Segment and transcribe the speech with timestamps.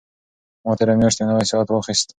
[0.63, 2.07] ما تېره میاشت یو نوی ساعت واخیست.